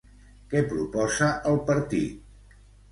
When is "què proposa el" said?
0.53-1.61